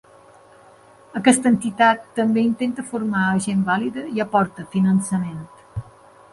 [1.21, 5.49] Aquesta entitat també intenta formar a gent vàlida i aportar finançament.